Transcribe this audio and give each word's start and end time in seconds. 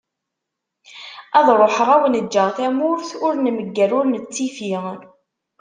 Ad 1.37 1.47
ruḥeγ 1.59 1.89
ad 1.95 2.01
awen-ğğeγ 2.01 2.47
tamurt 2.55 3.09
ur 3.25 3.33
nmegger 3.35 3.91
ur 3.99 4.05
nettifi. 4.07 4.73